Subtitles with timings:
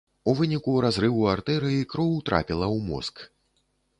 [0.31, 3.15] У выніку разрыву артэрыі кроў трапіла ў мозг.